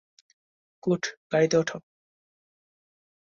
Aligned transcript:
Good, 0.83 1.03
গাড়িতে 1.31 1.55
উঠো। 1.57 1.77